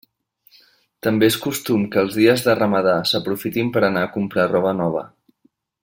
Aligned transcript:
També 1.07 1.27
és 1.33 1.37
costum 1.43 1.83
que 1.95 1.99
els 2.05 2.17
dies 2.21 2.45
de 2.47 2.57
ramadà 2.61 2.97
s'aprofitin 3.11 3.71
per 3.77 3.85
anar 3.91 4.07
a 4.07 4.13
comprar 4.19 4.49
roba 4.57 4.73
nova. 4.81 5.07